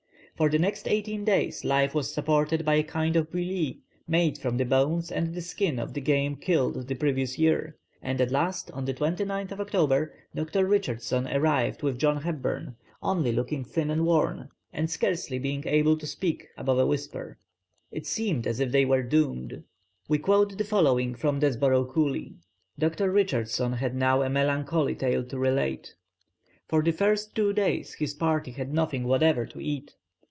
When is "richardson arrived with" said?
10.65-11.99